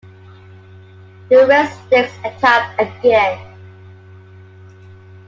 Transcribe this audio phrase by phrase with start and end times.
[1.29, 3.39] The Red Sticks attacked again.